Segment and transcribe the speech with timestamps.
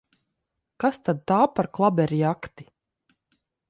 [0.85, 2.71] Kas tad tā par klaberjakti!